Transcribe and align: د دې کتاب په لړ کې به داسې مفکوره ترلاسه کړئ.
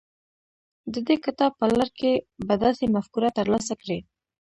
د 0.93 0.95
دې 1.07 1.15
کتاب 1.25 1.51
په 1.59 1.65
لړ 1.77 1.87
کې 1.99 2.11
به 2.47 2.55
داسې 2.65 2.83
مفکوره 2.95 3.29
ترلاسه 3.37 3.73
کړئ. 3.81 3.99